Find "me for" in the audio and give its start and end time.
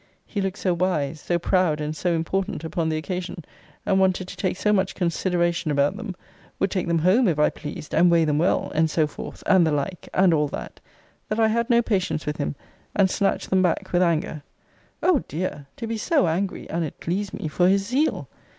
17.31-17.69